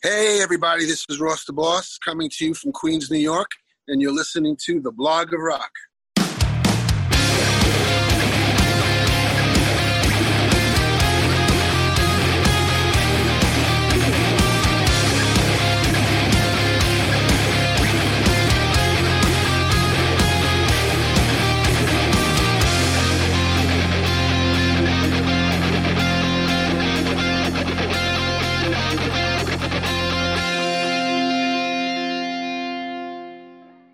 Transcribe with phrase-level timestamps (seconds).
[0.00, 3.50] Hey, everybody, this is Ross the Boss coming to you from Queens, New York,
[3.88, 5.72] and you're listening to The Blog of Rock.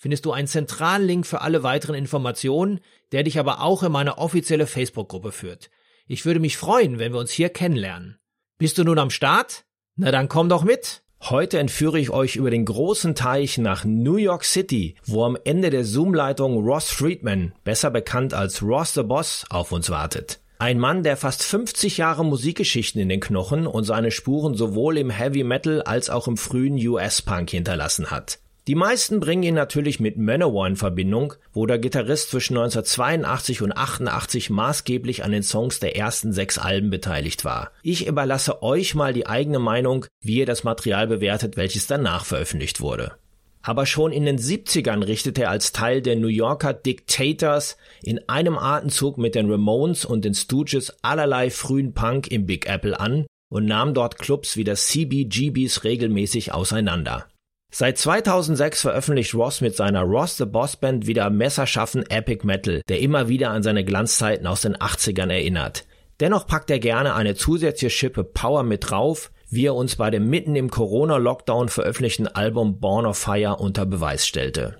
[0.00, 2.80] findest du einen zentralen Link für alle weiteren Informationen,
[3.12, 5.70] der dich aber auch in meine offizielle Facebook-Gruppe führt.
[6.06, 8.18] Ich würde mich freuen, wenn wir uns hier kennenlernen.
[8.56, 9.64] Bist du nun am Start?
[9.96, 11.02] Na dann komm doch mit!
[11.22, 15.68] Heute entführe ich euch über den großen Teich nach New York City, wo am Ende
[15.68, 20.40] der Zoom-Leitung Ross Friedman, besser bekannt als Ross the Boss, auf uns wartet.
[20.58, 25.10] Ein Mann, der fast 50 Jahre Musikgeschichten in den Knochen und seine Spuren sowohl im
[25.10, 28.38] Heavy Metal als auch im frühen US-Punk hinterlassen hat.
[28.70, 33.76] Die meisten bringen ihn natürlich mit Manowar in Verbindung, wo der Gitarrist zwischen 1982 und
[33.76, 37.72] 88 maßgeblich an den Songs der ersten sechs Alben beteiligt war.
[37.82, 42.80] Ich überlasse euch mal die eigene Meinung, wie ihr das Material bewertet, welches danach veröffentlicht
[42.80, 43.14] wurde.
[43.60, 48.56] Aber schon in den 70ern richtete er als Teil der New Yorker Dictators in einem
[48.56, 53.66] Atemzug mit den Ramones und den Stooges allerlei frühen Punk im Big Apple an und
[53.66, 57.26] nahm dort Clubs wie das CBGBs regelmäßig auseinander.
[57.72, 62.98] Seit 2006 veröffentlicht Ross mit seiner Ross the Boss Band wieder messerschaffen Epic Metal, der
[62.98, 65.86] immer wieder an seine Glanzzeiten aus den 80ern erinnert.
[66.18, 70.28] Dennoch packt er gerne eine zusätzliche Schippe Power mit drauf, wie er uns bei dem
[70.28, 74.78] mitten im Corona-Lockdown veröffentlichten Album Born of Fire unter Beweis stellte.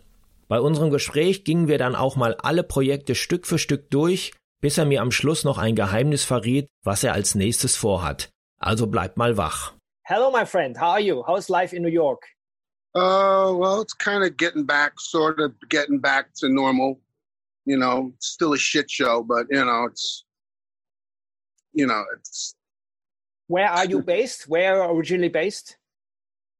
[0.48, 4.78] Bei unserem Gespräch gingen wir dann auch mal alle Projekte Stück für Stück durch, bis
[4.78, 8.30] er mir am Schluss noch ein Geheimnis verriet, was er als nächstes vorhat.
[8.58, 9.74] Also bleibt mal wach.
[10.02, 10.76] Hello, my friend.
[10.76, 11.24] How are you?
[11.24, 12.26] How's life in New York?
[12.94, 17.00] Uh, well, it's kind of getting back, sort of getting back to normal.
[17.64, 20.24] You know, still a shit show, but you know, it's,
[21.72, 22.54] you know, it's.
[23.46, 24.48] Where are you based?
[24.48, 25.76] Where are you originally based?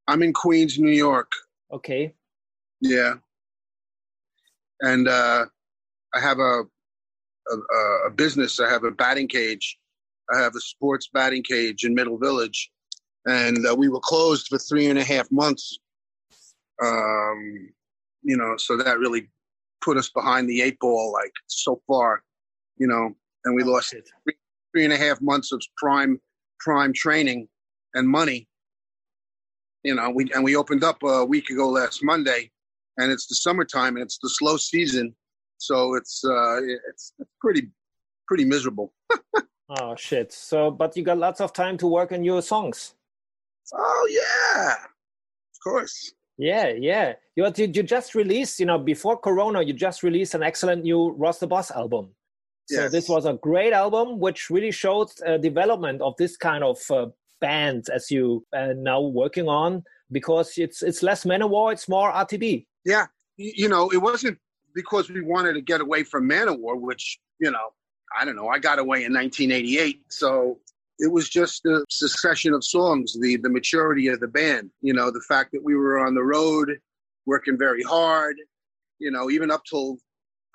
[0.07, 1.31] I'm in Queens, New York.
[1.71, 2.13] Okay.
[2.79, 3.15] Yeah.
[4.79, 5.45] And uh,
[6.13, 6.63] I have a,
[7.49, 8.59] a a business.
[8.59, 9.77] I have a batting cage.
[10.33, 12.71] I have a sports batting cage in Middle Village,
[13.25, 15.77] and uh, we were closed for three and a half months
[16.83, 17.69] um,
[18.23, 19.29] you know, so that really
[19.81, 22.23] put us behind the eight ball, like so far,
[22.77, 23.15] you know,
[23.45, 24.33] and we oh, lost three,
[24.71, 26.19] three and a half months of prime
[26.59, 27.47] prime training
[27.93, 28.47] and money.
[29.83, 32.51] You know, we and we opened up a week ago last Monday,
[32.97, 35.15] and it's the summertime and it's the slow season,
[35.57, 37.69] so it's uh, it's, it's pretty
[38.27, 38.93] pretty miserable.
[39.79, 40.31] oh shit!
[40.31, 42.93] So, but you got lots of time to work on your songs.
[43.73, 46.13] Oh yeah, of course.
[46.41, 47.13] Yeah, yeah.
[47.35, 51.37] You, you just released, you know, before Corona, you just released an excellent new Ross
[51.37, 52.15] the Boss album.
[52.67, 52.91] So yes.
[52.91, 57.07] this was a great album, which really showed uh, development of this kind of uh,
[57.41, 62.65] band as you uh, now working on, because it's it's less Manowar, it's more RTB.
[62.85, 63.05] Yeah,
[63.37, 64.39] you know, it wasn't
[64.73, 67.69] because we wanted to get away from Manowar, which you know,
[68.17, 70.57] I don't know, I got away in 1988, so
[71.01, 75.09] it was just a succession of songs, the the maturity of the band, you know,
[75.09, 76.77] the fact that we were on the road,
[77.25, 78.35] working very hard,
[78.99, 79.97] you know, even up till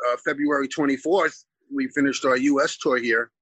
[0.08, 2.76] uh, February 24th, we finished our U.S.
[2.76, 3.32] tour here.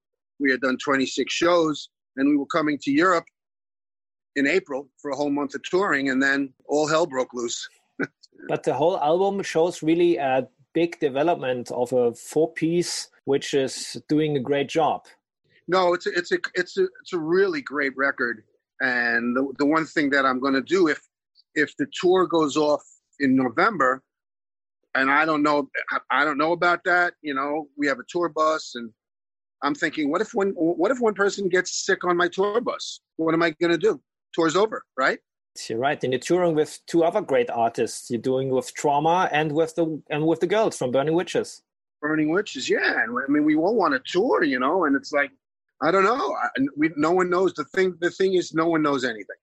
[0.40, 3.26] We had done 26 shows, and we were coming to Europe
[4.34, 7.68] in April for a whole month of touring, and then all hell broke loose.
[8.48, 14.02] but the whole album shows really a big development of a four piece, which is
[14.08, 15.04] doing a great job
[15.68, 18.44] no, it's a, it's a it's a it's a really great record.
[18.80, 21.00] And the the one thing that I'm going to do if
[21.54, 22.82] if the tour goes off
[23.20, 24.02] in November,
[24.94, 25.68] and I don't know
[26.10, 27.14] I don't know about that.
[27.22, 28.90] You know, we have a tour bus, and
[29.62, 33.00] I'm thinking, what if one what if one person gets sick on my tour bus?
[33.16, 34.00] What am I going to do?
[34.34, 35.18] Tour's over, right?
[35.68, 38.10] You're right, and you're touring with two other great artists.
[38.10, 41.62] You're doing with Trauma and with the and with the girls from Burning Witches.
[42.02, 43.02] Burning Witches, yeah.
[43.02, 45.30] And I mean, we all want to tour, you know, and it's like
[45.82, 46.34] I don't know.
[46.34, 47.52] I, we, no one knows.
[47.54, 49.36] The thing, the thing is, no one knows anything.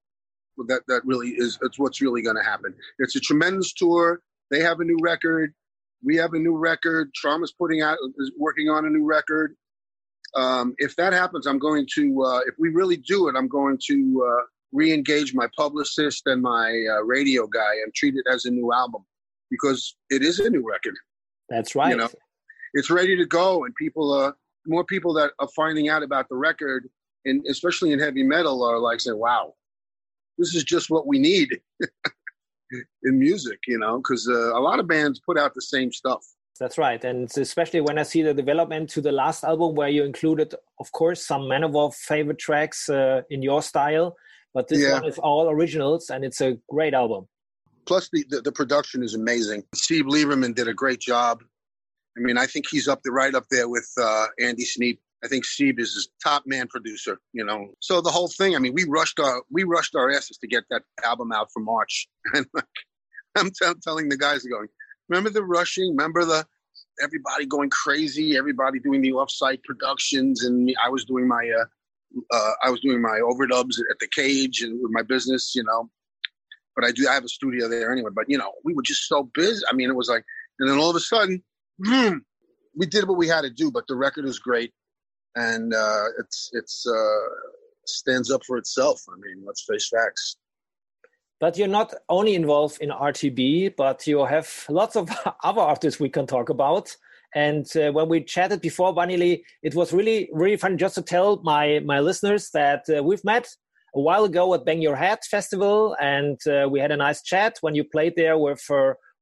[0.68, 2.74] that that really is it's what's really going to happen.
[3.00, 4.22] It's a tremendous tour.
[4.50, 5.54] They have a new record.
[6.04, 7.14] We have a new record.
[7.14, 9.56] Trauma's putting out is working on a new record.
[10.36, 12.24] Um, if that happens, I'm going to.
[12.24, 16.86] Uh, if we really do it, I'm going to uh, re-engage my publicist and my
[16.90, 19.04] uh, radio guy and treat it as a new album
[19.50, 20.96] because it is a new record.
[21.50, 21.92] That's right.
[21.92, 22.10] You know,
[22.74, 24.32] it's ready to go, and people, uh,
[24.66, 26.90] more people that are finding out about the record,
[27.26, 29.56] and especially in heavy metal, are like saying, "Wow,
[30.38, 31.60] this is just what we need
[33.04, 36.24] in music," you know, because uh, a lot of bands put out the same stuff.
[36.60, 40.04] That's right, and especially when I see the development to the last album, where you
[40.04, 44.16] included, of course, some Manowar favorite tracks uh, in your style,
[44.54, 44.94] but this yeah.
[44.94, 47.28] one is all originals, and it's a great album.
[47.86, 49.64] Plus, the, the, the production is amazing.
[49.74, 51.42] Steve Lieberman did a great job.
[52.18, 55.00] I mean, I think he's up there, right up there with uh, Andy Sneap.
[55.24, 57.20] I think Steve is his top man producer.
[57.34, 58.56] You know, so the whole thing.
[58.56, 61.62] I mean, we rushed our we rushed our asses to get that album out for
[61.62, 62.66] March, and like,
[63.38, 64.68] I'm t- telling the guys, going,
[65.10, 65.90] remember the rushing?
[65.92, 66.46] Remember the
[67.02, 68.36] everybody going crazy?
[68.36, 71.66] Everybody doing the offsite productions, and I was doing my uh,
[72.32, 75.90] uh, I was doing my overdubs at the cage and with my business, you know.
[76.76, 78.12] But I do I have a studio there anyway.
[78.14, 79.62] But you know, we were just so busy.
[79.70, 80.26] I mean, it was like,
[80.60, 81.44] and then all of a sudden,
[81.86, 82.18] hmm,
[82.76, 83.72] we did what we had to do.
[83.72, 84.74] But the record is great,
[85.36, 87.30] and uh, it's it's uh,
[87.86, 89.02] stands up for itself.
[89.10, 90.38] I mean, let's face facts.
[91.40, 95.10] But you're not only involved in RTB, but you have lots of
[95.44, 96.96] other artists we can talk about.
[97.34, 101.42] And uh, when we chatted before, Vanille, it was really, really fun just to tell
[101.44, 103.48] my, my listeners that uh, we've met
[103.96, 107.58] a while ago at Bang Your Head Festival, and uh, we had a nice chat
[107.62, 108.62] when you played there with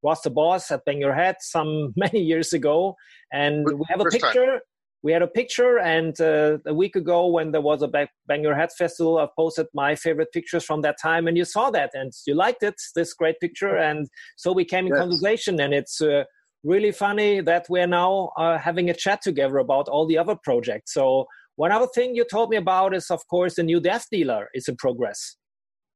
[0.04, 2.96] Ross the Boss at Bang Your Head some many years ago.
[3.32, 4.46] And we have a picture.
[4.46, 4.60] Time.
[5.02, 8.54] We had a picture, and uh, a week ago, when there was a Bang Your
[8.54, 12.12] Head Festival, I posted my favorite pictures from that time, and you saw that, and
[12.28, 15.00] you liked it, this great picture, and so we came in yes.
[15.00, 16.26] conversation, and it's uh,
[16.66, 20.94] really funny that we're now uh, having a chat together about all the other projects.
[20.94, 24.50] So one other thing you told me about is, of course, the new Death Dealer
[24.54, 25.38] is in progress.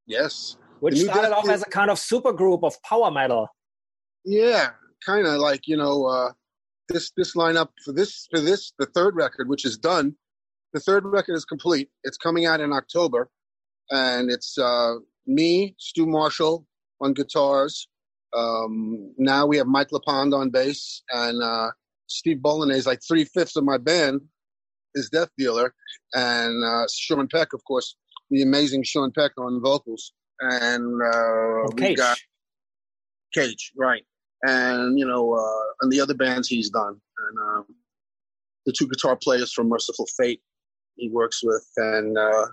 [0.08, 3.48] Yes, which started off as a kind of super group of power metal.
[4.26, 4.70] Yeah,
[5.06, 6.32] kind of like you know uh,
[6.90, 10.16] this this lineup for this for this the third record, which is done.
[10.74, 11.90] The third record is complete.
[12.04, 13.30] It's coming out in October,
[13.92, 14.96] and it's uh,
[15.28, 16.66] me, Stu Marshall
[17.00, 17.88] on guitars,
[18.36, 21.70] um, now we have Mike LePond on bass, and uh,
[22.08, 24.22] Steve Bolognese, like three fifths of my band,
[24.96, 25.74] is Death Dealer,
[26.14, 27.96] and uh, Sean Peck, of course,
[28.30, 32.18] the amazing Sean Peck on vocals, and uh, we got
[33.34, 34.04] Cage, right,
[34.44, 37.00] and you know, uh, and the other bands he's done,
[37.30, 37.66] and um,
[38.66, 40.42] the two guitar players from Mercyful Fate
[40.96, 42.46] he works with, and uh,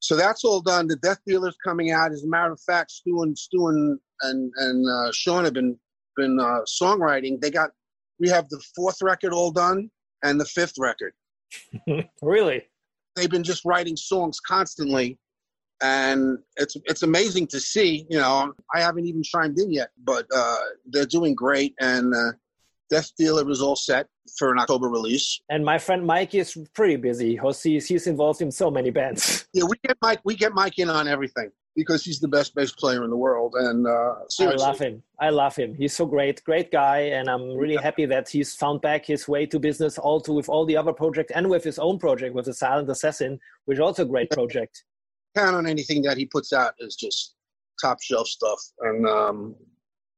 [0.00, 0.88] so that's all done.
[0.88, 2.12] The Death Dealer's coming out.
[2.12, 5.78] As a matter of fact, Stu and Stu and and, and uh, Sean have been
[6.16, 7.40] been uh, songwriting.
[7.40, 7.70] They got
[8.18, 9.90] we have the fourth record all done
[10.22, 11.12] and the fifth record.
[12.22, 12.62] really?
[13.14, 15.18] They've been just writing songs constantly,
[15.82, 18.06] and it's it's amazing to see.
[18.08, 20.56] You know, I haven't even chimed in yet, but uh,
[20.86, 22.32] they're doing great, and uh,
[22.88, 24.06] Death Dealer is all set
[24.38, 25.40] for an October release.
[25.50, 27.38] And my friend Mike is pretty busy.
[27.62, 29.46] He's, he's involved in so many bands.
[29.54, 30.20] Yeah, we get Mike.
[30.24, 33.54] We get Mike in on everything because he's the best bass player in the world.
[33.54, 35.02] And uh, I love him.
[35.18, 35.74] I love him.
[35.74, 37.82] He's so great, great guy, and I'm really yeah.
[37.82, 41.32] happy that he's found back his way to business, also with all the other projects
[41.34, 44.84] and with his own project with the Silent Assassin, which is also a great project.
[45.36, 47.34] Count on anything that he puts out is just
[47.80, 49.56] top shelf stuff, and um,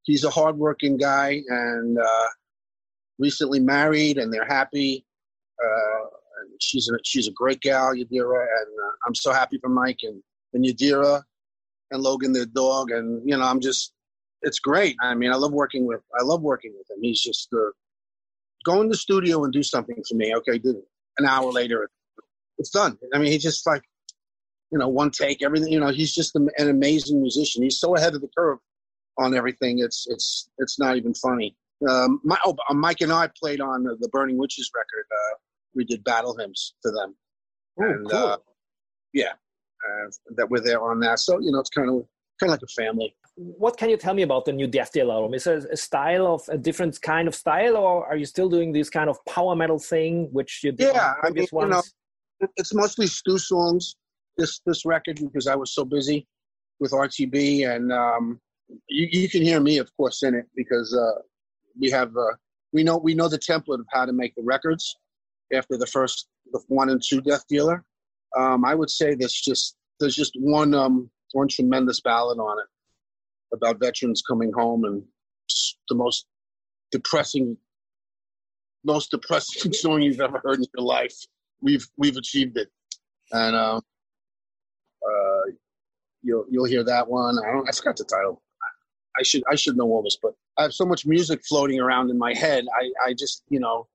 [0.02, 2.28] he's a hardworking guy, and uh,
[3.18, 5.04] recently married and they're happy.
[5.62, 6.06] Uh,
[6.60, 10.22] she's a she's a great gal, Yadira, and uh, I'm so happy for Mike and
[10.52, 11.22] and Yadira
[11.90, 13.92] and Logan, their dog, and you know I'm just
[14.42, 14.96] it's great.
[15.00, 17.02] I mean, I love working with I love working with him.
[17.02, 17.70] He's just uh,
[18.64, 20.34] go in the studio and do something for me.
[20.36, 20.76] Okay, it.
[21.16, 21.88] An hour later,
[22.58, 22.98] it's done.
[23.14, 23.82] I mean, he's just like
[24.70, 25.72] you know one take everything.
[25.72, 27.62] You know, he's just an amazing musician.
[27.62, 28.58] He's so ahead of the curve
[29.18, 29.78] on everything.
[29.78, 31.56] It's it's it's not even funny.
[31.88, 35.06] Um, my, oh, uh, Mike and I played on the, the Burning Witches record.
[35.10, 35.36] Uh,
[35.74, 37.16] we did battle hymns to them.
[37.80, 38.18] Oh, and, cool.
[38.18, 38.36] Uh,
[39.12, 41.18] yeah, uh, that we're there on that.
[41.18, 42.06] So you know, it's kind of
[42.40, 43.14] kind of like a family.
[43.36, 45.34] What can you tell me about the new Death Dealer album?
[45.34, 48.72] Is it a style of a different kind of style, or are you still doing
[48.72, 51.46] this kind of power metal thing, which you did yeah, I mean?
[51.52, 51.82] You know,
[52.56, 53.96] it's mostly Stu songs.
[54.36, 56.26] This this record because I was so busy
[56.80, 58.40] with RTB, and um,
[58.88, 61.20] you, you, can hear me, of course, in it because uh,
[61.78, 62.34] we have uh,
[62.72, 64.96] we know we know the template of how to make the records
[65.52, 67.84] after the first the one and two Death Dealer.
[68.36, 72.66] Um, I would say that's just there's just one um, one tremendous ballad on it
[73.54, 75.02] about veterans coming home and
[75.88, 76.26] the most
[76.90, 77.56] depressing
[78.84, 81.14] most depressing song you've ever heard in your life.
[81.60, 82.68] We've we've achieved it,
[83.32, 83.80] and uh,
[86.24, 87.38] you'll you'll hear that one.
[87.38, 87.68] I don't.
[87.68, 88.42] I forgot the title.
[89.18, 92.10] I should I should know all this, but I have so much music floating around
[92.10, 92.64] in my head.
[92.74, 93.86] I I just you know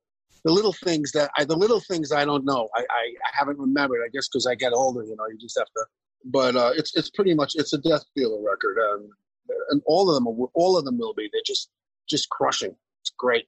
[0.46, 2.70] the little things that I the little things I don't know.
[2.76, 4.02] I I, haven't remembered.
[4.06, 5.04] I guess because I get older.
[5.04, 5.86] You know, you just have to.
[6.26, 9.10] But uh, it's it's pretty much it's a death dealer record, um,
[9.72, 11.30] and all of them are, all of them will be.
[11.32, 11.70] They're just
[12.08, 12.76] just crushing.
[13.02, 13.48] It's great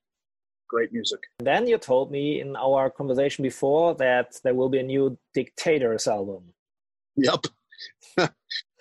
[0.72, 1.20] great music.
[1.40, 6.08] Then you told me in our conversation before that there will be a new Dictators
[6.08, 6.54] album.
[7.18, 7.42] Yep.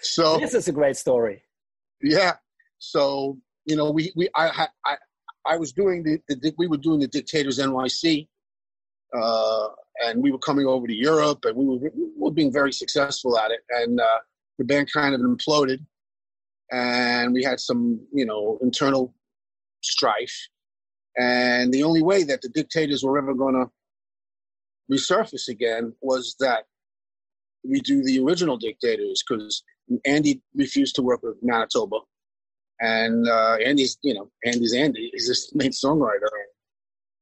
[0.00, 1.42] so this is a great story.
[2.02, 2.34] Yeah.
[2.78, 4.96] So you know, we we I I
[5.46, 8.28] I was doing the, the we were doing the Dictators NYC,
[9.16, 9.68] uh,
[10.04, 13.38] and we were coming over to Europe, and we were we were being very successful
[13.38, 14.18] at it, and uh,
[14.58, 15.78] the band kind of imploded,
[16.70, 19.14] and we had some you know internal
[19.82, 20.48] strife,
[21.18, 23.70] and the only way that the Dictators were ever going to
[24.90, 26.64] resurface again was that
[27.62, 29.62] we do the original Dictators because
[30.04, 31.98] Andy refused to work with Manitoba.
[32.80, 35.10] And uh, Andy's, you know, Andy's Andy.
[35.12, 36.28] He's the main songwriter.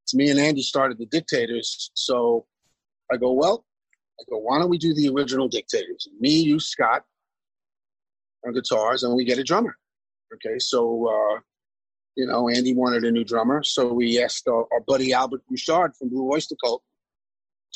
[0.05, 1.91] It's me and Andy started the Dictators.
[1.95, 2.47] So
[3.13, 3.65] I go, well,
[4.21, 6.09] I go, why don't we do the original Dictators?
[6.21, 7.03] Me, you, Scott,
[8.47, 9.77] on guitars, and we get a drummer.
[10.35, 11.41] Okay, so uh,
[12.17, 15.93] you know, Andy wanted a new drummer, so we asked our, our buddy Albert Bouchard
[15.97, 16.83] from Blue Oyster Cult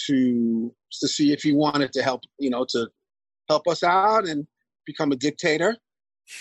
[0.07, 2.89] to to see if he wanted to help, you know, to
[3.49, 4.47] help us out and
[4.87, 5.77] become a dictator,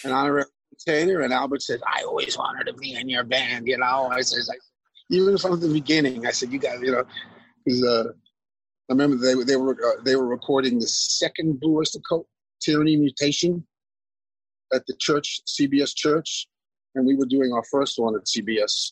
[0.03, 1.21] an honorary dictator.
[1.21, 4.09] And Albert said, "I always wanted to be in your band," you know.
[4.11, 4.43] I said,
[5.09, 7.03] even from the beginning, I said, "You guys, you know,"
[7.65, 8.03] because uh,
[8.89, 12.27] I remember they they were uh, they were recording the second Blue Oyster Cult
[12.61, 13.65] Tyranny Mutation
[14.73, 16.47] at the church, CBS Church,
[16.95, 18.91] and we were doing our first one at CBS.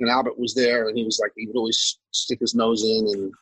[0.00, 3.06] And Albert was there, and he was like, he would always stick his nose in.
[3.12, 3.32] And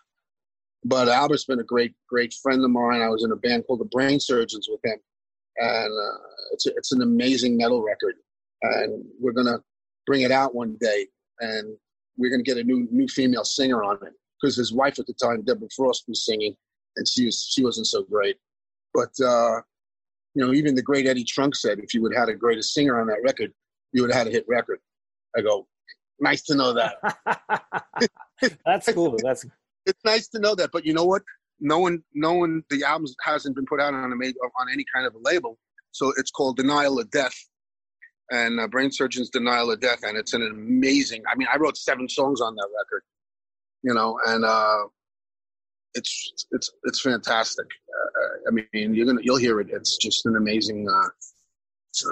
[0.84, 3.00] but Albert's been a great, great friend of mine.
[3.00, 4.98] I was in a band called the Brain Surgeons with him,
[5.58, 6.18] and uh,
[6.52, 8.14] it's a, it's an amazing metal record.
[8.62, 9.58] And we're gonna
[10.06, 11.06] bring it out one day,
[11.40, 11.76] and
[12.16, 15.14] we're gonna get a new new female singer on it because his wife at the
[15.14, 16.56] time, Deborah Frost, was singing,
[16.96, 18.36] and she was she wasn't so great.
[18.94, 19.60] But uh,
[20.34, 22.62] you know, even the great Eddie Trunk said if you would have had a greater
[22.62, 23.52] singer on that record,
[23.92, 24.78] you would have had a hit record.
[25.36, 25.66] I go,
[26.20, 26.96] nice to know that.
[28.64, 29.16] That's cool.
[29.22, 29.44] That's
[29.86, 30.70] it's nice to know that.
[30.72, 31.22] But you know what?
[31.62, 32.64] No one, no one.
[32.70, 35.58] The album hasn't been put out on a on any kind of a label,
[35.92, 37.36] so it's called Denial of Death,
[38.32, 41.22] and uh, Brain Surgeon's Denial of Death, and it's an amazing.
[41.30, 43.02] I mean, I wrote seven songs on that record,
[43.84, 44.86] you know, and uh,
[45.94, 47.66] it's it's it's fantastic.
[47.66, 49.68] Uh, I mean, you're gonna you'll hear it.
[49.70, 50.88] It's just an amazing.
[50.88, 52.10] Uh,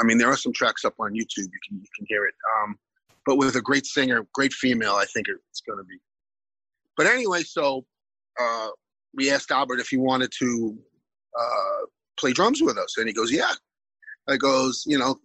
[0.00, 1.44] I mean, there are some tracks up on YouTube.
[1.44, 2.34] You can you can hear it.
[2.56, 2.78] Um,
[3.26, 5.98] but with a great singer, great female, I think it's going to be.
[6.96, 7.84] But anyway, so
[8.40, 8.68] uh,
[9.14, 10.78] we asked Albert if he wanted to
[11.38, 11.86] uh,
[12.18, 13.52] play drums with us, and he goes, "Yeah."
[14.28, 15.18] I goes, you know,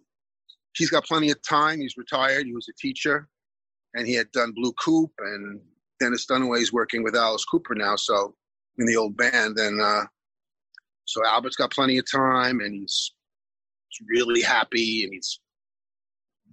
[0.76, 1.80] he's got plenty of time.
[1.80, 2.46] He's retired.
[2.46, 3.28] He was a teacher,
[3.94, 5.60] and he had done Blue Coupe, and
[6.00, 8.34] Dennis Dunaway's working with Alice Cooper now, so
[8.76, 10.02] in the old band, and uh,
[11.04, 13.12] so Albert's got plenty of time, and he's
[13.88, 15.40] He's really happy and he's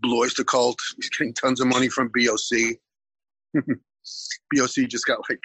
[0.02, 0.80] Blue Oyster Cult.
[0.98, 2.78] He's getting tons of money from BOC.
[4.54, 5.40] BOC just got like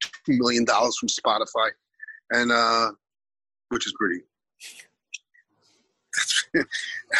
[0.00, 1.70] two million dollars from Spotify,
[2.30, 2.92] and uh,
[3.68, 4.22] which is pretty.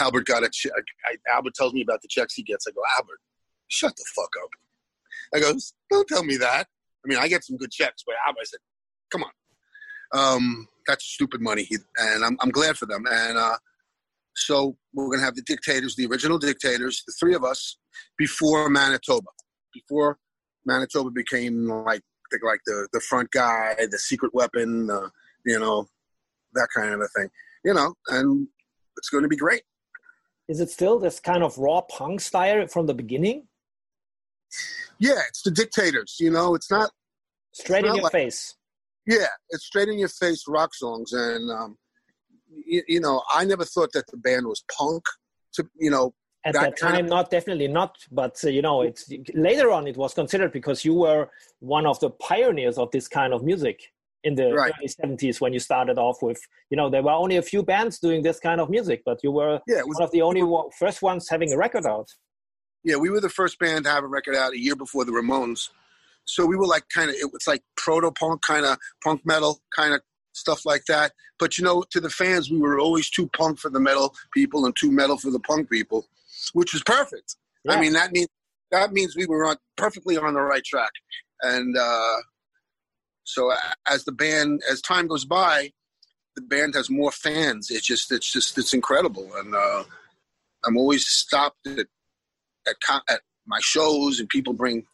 [0.01, 0.73] Albert got a check.
[1.05, 2.67] I, Albert tells me about the checks he gets.
[2.67, 3.21] I go, Albert,
[3.69, 4.51] shut the fuck up.
[5.35, 6.67] I goes, don't tell me that.
[7.05, 8.61] I mean, I get some good checks, but Albert, I said,
[9.11, 9.31] come on.
[10.13, 13.05] Um, that's stupid money, He, and I'm, I'm glad for them.
[13.11, 13.57] And uh,
[14.35, 17.77] so we're to have the dictators, the original dictators, the three of us,
[18.17, 19.29] before Manitoba,
[19.75, 20.19] before
[20.65, 25.09] Manitoba became like the, like the the front guy, the secret weapon, uh,
[25.45, 25.89] you know,
[26.55, 27.29] that kind of a thing,
[27.65, 28.49] you know, and
[28.97, 29.63] it's going to be great.
[30.49, 33.49] Is it still this kind of raw punk style from the beginning?
[34.99, 36.17] Yeah, it's the dictators.
[36.21, 36.91] You know, it's not
[37.53, 38.55] straight it's in not your like, face.
[39.07, 41.77] Yeah, it's straight in your face rock songs, and um,
[42.49, 45.05] you, you, know, I never thought that the band was punk.
[45.55, 46.15] To you know,
[46.47, 47.97] at that, that time, of, not definitely not.
[48.11, 51.99] But uh, you know, it's later on it was considered because you were one of
[52.01, 53.93] the pioneers of this kind of music
[54.25, 54.73] in the right.
[54.79, 57.99] early 70s when you started off with you know there were only a few bands
[57.99, 60.43] doing this kind of music but you were yeah, was, one of the only
[60.77, 62.09] first ones having a record out
[62.83, 65.13] yeah we were the first band to have a record out a year before the
[65.13, 65.69] ramones
[66.25, 69.61] so we were like kind of it was like proto punk kind of punk metal
[69.77, 70.01] kind of
[70.37, 71.13] stuff like that.
[71.39, 74.67] But you know, to the fans, we were always too punk for the metal people
[74.67, 76.07] and too metal for the punk people,
[76.53, 77.37] which was perfect.
[77.65, 77.73] Yeah.
[77.73, 78.29] I mean, that means
[78.71, 80.91] that means we were on perfectly on the right track.
[81.43, 82.17] And uh,
[83.25, 83.53] so,
[83.87, 85.73] as the band, as time goes by,
[86.35, 87.71] the band has more fans.
[87.71, 89.31] It's just, it's just, it's incredible.
[89.37, 89.85] And uh,
[90.65, 91.87] I'm always stopped at,
[92.67, 92.77] at
[93.09, 94.85] at my shows, and people bring.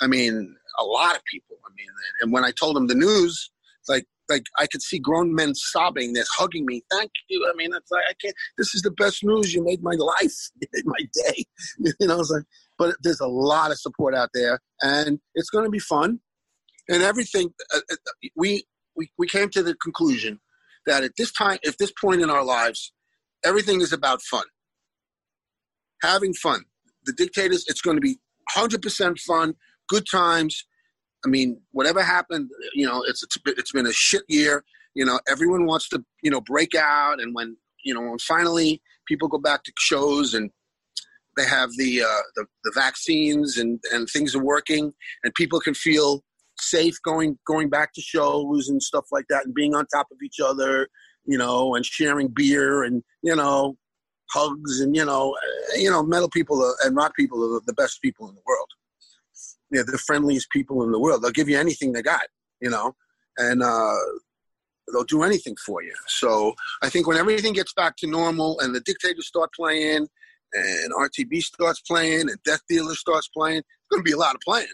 [0.00, 1.56] I mean, a lot of people.
[1.66, 1.88] I mean,
[2.20, 3.50] and when I told them the news,
[3.88, 6.12] like like I could see grown men sobbing.
[6.12, 6.82] They're hugging me.
[6.90, 7.48] Thank you.
[7.50, 8.34] I mean, it's like I can't.
[8.56, 9.54] This is the best news.
[9.54, 10.50] You made my life.
[10.84, 11.44] My day.
[12.00, 12.44] You know, like.
[12.76, 16.20] But there's a lot of support out there, and it's going to be fun.
[16.88, 17.52] And everything.
[17.74, 17.96] Uh, uh,
[18.36, 18.64] we
[18.96, 20.40] we we came to the conclusion
[20.86, 22.92] that at this time, at this point in our lives,
[23.44, 24.44] everything is about fun.
[26.02, 26.64] Having fun.
[27.04, 27.64] The dictators.
[27.68, 28.18] It's going to be
[28.56, 29.54] 100% fun.
[29.88, 30.64] Good times
[31.24, 34.64] I mean, whatever happened, you know, it's it's been a shit year.
[34.94, 38.80] You know, everyone wants to you know break out, and when you know when finally
[39.06, 40.50] people go back to shows and
[41.36, 44.92] they have the uh, the, the vaccines and and things are working,
[45.24, 46.22] and people can feel
[46.60, 50.18] safe going going back to shows and stuff like that, and being on top of
[50.24, 50.88] each other,
[51.24, 53.76] you know, and sharing beer and you know
[54.30, 55.34] hugs and you know
[55.76, 58.68] you know metal people and rock people are the best people in the world
[59.70, 61.22] they're the friendliest people in the world.
[61.22, 62.22] They'll give you anything they got,
[62.60, 62.94] you know,
[63.36, 63.96] and uh,
[64.92, 65.94] they'll do anything for you.
[66.06, 70.08] So I think when everything gets back to normal and the dictators start playing
[70.52, 74.34] and RTB starts playing and Death Dealer starts playing, it's going to be a lot
[74.34, 74.68] of playing.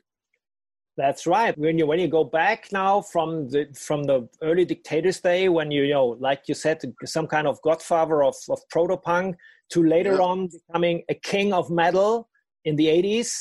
[0.96, 1.58] That's right.
[1.58, 5.72] When you when you go back now from the from the early dictators day, when
[5.72, 9.34] you, you know, like you said, some kind of godfather of, of proto punk,
[9.70, 10.20] to later yeah.
[10.20, 12.28] on becoming a king of metal
[12.64, 13.34] in the 80s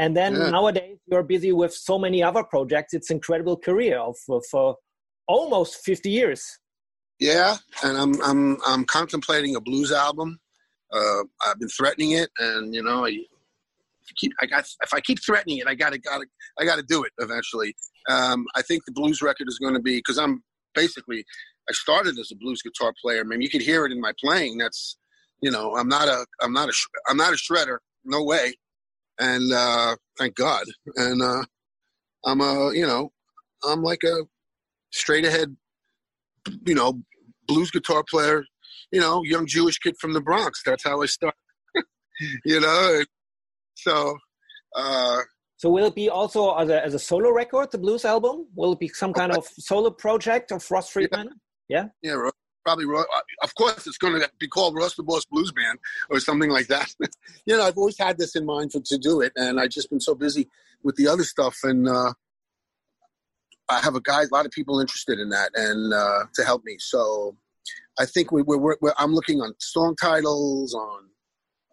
[0.00, 0.50] and then yeah.
[0.50, 4.16] nowadays you're busy with so many other projects it's incredible career of
[4.50, 4.76] for
[5.28, 6.42] almost 50 years
[7.20, 10.40] yeah and i'm i'm i'm contemplating a blues album
[10.92, 13.16] uh, i've been threatening it and you know I,
[14.16, 16.26] keep I got if I keep threatening it, I gotta gotta
[16.58, 17.76] I gotta do it eventually.
[18.08, 20.42] Um, I think the blues record is going to be because I'm
[20.74, 21.24] basically
[21.68, 23.20] I started as a blues guitar player.
[23.20, 24.58] I mean, you could hear it in my playing.
[24.58, 24.96] That's
[25.40, 26.72] you know I'm not a I'm not a
[27.08, 27.78] I'm not a shredder.
[28.04, 28.54] No way
[29.20, 30.64] and uh, thank God.
[30.96, 31.44] And uh,
[32.24, 33.12] I'm a, you know,
[33.64, 34.24] I'm like a
[34.90, 35.54] straight ahead,
[36.66, 37.00] you know,
[37.46, 38.44] blues guitar player,
[38.90, 40.62] you know, young Jewish kid from the Bronx.
[40.64, 41.36] That's how I started,
[42.44, 43.04] you know.
[43.74, 44.16] So,
[44.74, 45.18] uh,
[45.56, 48.46] so will it be also as a, as a solo record, the blues album?
[48.54, 51.28] Will it be some kind of solo project of Ross Friedman?
[51.68, 51.86] Yeah.
[52.02, 52.30] Yeah, yeah
[52.64, 53.04] probably uh,
[53.42, 55.78] of course it's going to be called Ross the Boss Blues Band
[56.10, 56.94] or something like that.
[57.46, 59.90] you know, I've always had this in mind for to do it, and I've just
[59.90, 60.48] been so busy
[60.82, 62.12] with the other stuff, and uh,
[63.68, 66.64] I have a guy, a lot of people interested in that, and uh, to help
[66.64, 66.76] me.
[66.78, 67.36] So
[67.98, 71.04] I think we, we're, we're, I'm looking on song titles, on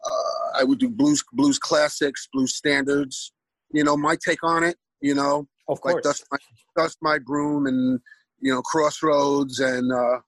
[0.05, 3.33] uh, I would do blues blues classics, blues standards.
[3.71, 4.77] You know, my take on it.
[5.01, 5.95] You know, of course.
[5.95, 6.37] like dust my
[6.75, 7.99] dust my broom and
[8.39, 10.19] you know crossroads and uh,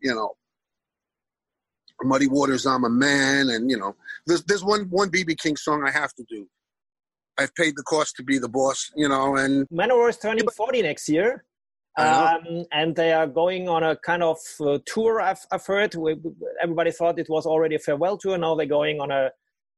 [0.00, 0.30] you know,
[2.02, 5.84] Muddy Waters, I'm a man, and you know, there's there's one one BB King song
[5.86, 6.46] I have to do.
[7.38, 10.82] I've paid the cost to be the boss, you know, and Manowar is turning 40
[10.82, 11.44] next year.
[11.98, 15.20] Um, and they are going on a kind of uh, tour.
[15.20, 15.94] I've, I've heard.
[15.94, 16.16] We,
[16.62, 18.36] everybody thought it was already a farewell tour.
[18.36, 19.30] Now they're going on a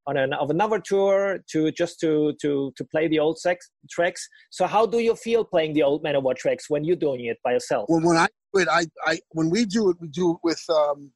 [0.09, 4.27] on an, of another tour to just to to to play the old sex, tracks.
[4.51, 7.53] So how do you feel playing the old Manowar tracks when you're doing it by
[7.53, 7.87] yourself?
[7.89, 10.65] Well, when I do it, I, I when we do it, we do it with
[10.71, 11.13] um,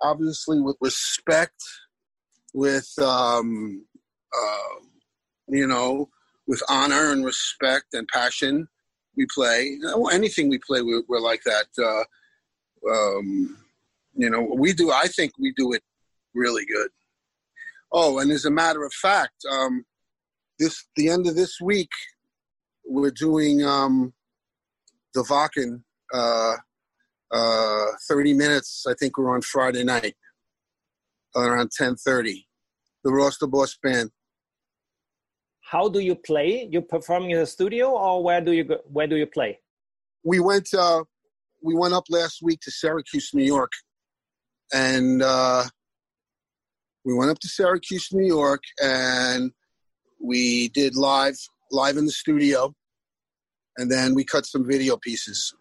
[0.00, 1.60] obviously with respect,
[2.54, 3.84] with um,
[4.32, 4.78] uh,
[5.48, 6.08] you know,
[6.46, 8.68] with honor and respect and passion.
[9.16, 9.76] We play
[10.12, 10.82] anything we play.
[10.82, 11.66] We're, we're like that.
[11.76, 12.04] Uh,
[12.90, 13.58] um,
[14.14, 14.92] you know, we do.
[14.92, 15.82] I think we do it
[16.32, 16.90] really good.
[17.92, 19.84] Oh, and as a matter of fact, um,
[20.58, 21.90] this the end of this week,
[22.86, 24.12] we're doing um,
[25.14, 26.54] the Wacken uh,
[27.32, 28.84] uh, 30 minutes.
[28.88, 30.14] I think we're on Friday night
[31.34, 32.44] around 10:30.
[33.02, 34.10] The Ross the Boss Band.
[35.62, 36.68] How do you play?
[36.70, 39.58] You performing in the studio, or where do you go, where do you play?
[40.24, 41.04] We went uh,
[41.62, 43.72] we went up last week to Syracuse, New York,
[44.72, 45.64] and uh,
[47.04, 49.52] we went up to Syracuse, New York, and
[50.22, 51.36] we did live
[51.72, 52.74] live in the studio,
[53.76, 55.54] and then we cut some video pieces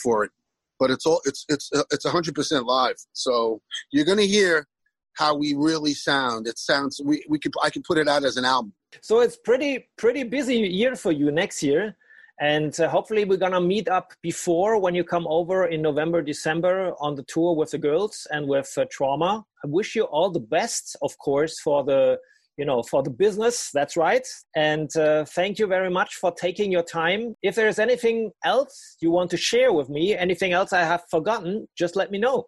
[0.00, 0.30] for it.
[0.78, 3.60] But it's all it's it's it's hundred percent live, so
[3.92, 4.66] you're gonna hear
[5.14, 6.46] how we really sound.
[6.46, 8.72] It sounds we we could I could put it out as an album.
[9.00, 11.96] So it's pretty pretty busy year for you next year.
[12.40, 16.92] And uh, hopefully, we're gonna meet up before when you come over in November, December
[16.98, 19.44] on the tour with the girls and with uh, Trauma.
[19.64, 22.18] I wish you all the best, of course, for the
[22.56, 23.70] you know for the business.
[23.72, 24.26] That's right.
[24.56, 27.36] And uh, thank you very much for taking your time.
[27.42, 31.68] If there's anything else you want to share with me anything else i have forgotten
[31.76, 32.46] just let me know.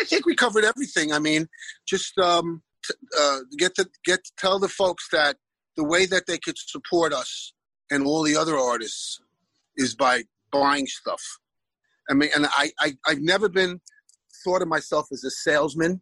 [0.00, 1.12] I think we covered everything.
[1.12, 1.46] I mean
[1.86, 2.62] just um,
[3.18, 5.36] uh, get to get to tell the folks that
[5.76, 7.52] the way that they could support us
[7.90, 9.20] and all the other artists
[9.76, 10.22] is by
[10.52, 11.22] buying stuff
[12.10, 13.80] i mean and i, I i've never been
[14.44, 16.00] thought of myself as a salesman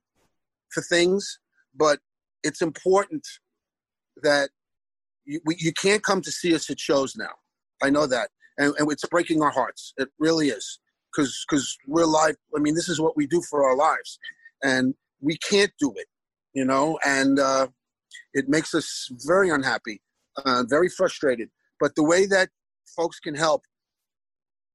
[0.71, 1.39] for things
[1.75, 1.99] but
[2.43, 3.27] it's important
[4.23, 4.51] that
[5.25, 7.33] you, we, you can't come to see us at shows now.
[7.83, 9.93] I know that, and, and it's breaking our hearts.
[9.99, 10.79] It really is,
[11.11, 12.37] because because we're live.
[12.57, 14.19] I mean, this is what we do for our lives,
[14.63, 16.07] and we can't do it,
[16.55, 16.99] you know.
[17.05, 17.69] And uh,
[18.33, 20.01] it makes us very unhappy,
[20.45, 21.51] uh, very frustrated.
[21.79, 22.51] But the way that
[22.97, 23.63] folks can help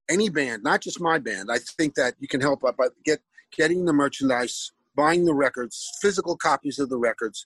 [0.09, 2.71] any band, not just my band, I think that you can help by
[3.05, 3.21] get
[3.55, 7.45] getting the merchandise, buying the records, physical copies of the records,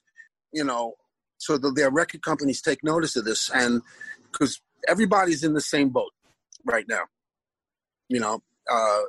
[0.52, 0.94] you know,
[1.38, 3.82] so that their record companies take notice of this, and
[4.30, 6.12] because everybody's in the same boat
[6.64, 7.02] right now,
[8.08, 8.42] you know.
[8.70, 9.02] Uh,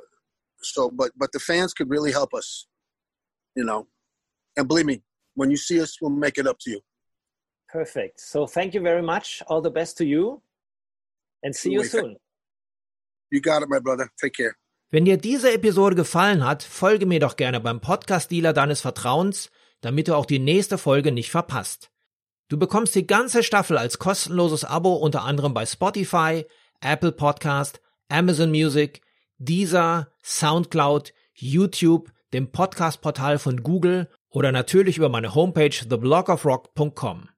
[0.62, 2.66] so, but but the fans could really help us,
[3.54, 3.88] you know,
[4.56, 5.02] and believe me,
[5.34, 6.80] when you see us, we'll make it up to you.
[7.68, 8.20] Perfect.
[8.20, 9.42] So, thank you very much.
[9.46, 10.42] All the best to you,
[11.42, 12.16] and see you soon.
[13.30, 14.08] You got it, my brother.
[14.20, 14.54] Take care.
[14.90, 19.50] Wenn dir diese Episode gefallen hat, folge mir doch gerne beim Podcast-Dealer deines Vertrauens
[19.80, 21.90] damit du auch die nächste Folge nicht verpasst.
[22.48, 26.46] Du bekommst die ganze Staffel als kostenloses Abo unter anderem bei Spotify,
[26.80, 29.02] Apple Podcast, Amazon Music,
[29.36, 37.28] Deezer, Soundcloud, YouTube, dem Podcast-Portal von Google oder natürlich über meine Homepage theblogofrock.com.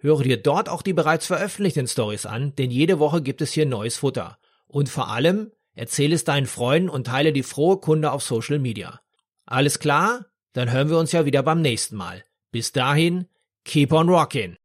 [0.00, 3.66] Höre dir dort auch die bereits veröffentlichten Stories an, denn jede Woche gibt es hier
[3.66, 4.38] neues Futter.
[4.66, 9.00] Und vor allem, erzähle es deinen Freunden und teile die frohe Kunde auf Social Media.
[9.44, 10.26] Alles klar?
[10.54, 12.24] Dann hören wir uns ja wieder beim nächsten Mal.
[12.50, 13.26] Bis dahin,
[13.64, 14.59] keep on rocking!